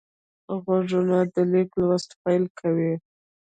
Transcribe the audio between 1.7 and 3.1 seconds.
لوست پیل کوي